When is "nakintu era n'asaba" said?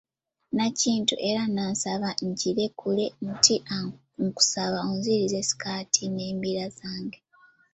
0.57-2.09